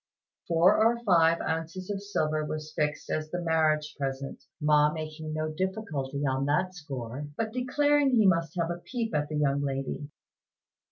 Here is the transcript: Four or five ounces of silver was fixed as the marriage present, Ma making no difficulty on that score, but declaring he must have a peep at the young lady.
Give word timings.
Four 0.47 0.83
or 0.83 0.99
five 1.03 1.41
ounces 1.41 1.91
of 1.91 2.01
silver 2.01 2.43
was 2.43 2.73
fixed 2.73 3.11
as 3.11 3.29
the 3.29 3.39
marriage 3.39 3.93
present, 3.99 4.43
Ma 4.59 4.91
making 4.91 5.31
no 5.31 5.51
difficulty 5.53 6.25
on 6.25 6.47
that 6.47 6.73
score, 6.73 7.27
but 7.37 7.53
declaring 7.53 8.09
he 8.15 8.25
must 8.25 8.55
have 8.59 8.71
a 8.71 8.81
peep 8.83 9.13
at 9.13 9.29
the 9.29 9.35
young 9.37 9.61
lady. 9.61 10.09